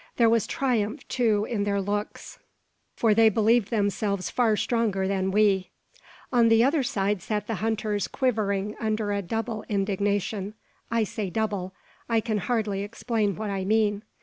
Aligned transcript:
There 0.17 0.31
was 0.31 0.47
triumph, 0.47 1.07
too, 1.07 1.45
in 1.45 1.63
their 1.63 1.79
looks, 1.79 2.39
for, 2.97 3.13
they 3.13 3.29
believed 3.29 3.69
themselves 3.69 4.31
far 4.31 4.57
stronger 4.57 5.07
than 5.07 5.29
we. 5.29 5.69
On 6.33 6.49
the 6.49 6.63
other 6.63 6.81
side 6.81 7.21
sat 7.21 7.45
the 7.45 7.61
hunters 7.61 8.07
quivering 8.07 8.75
under 8.79 9.11
a 9.11 9.21
double 9.21 9.63
indignation. 9.69 10.55
I 10.89 11.03
say 11.03 11.29
double. 11.29 11.75
I 12.09 12.19
can 12.19 12.39
hardly 12.39 12.81
explain 12.81 13.35
what 13.35 13.51
I 13.51 13.63
mean. 13.63 14.01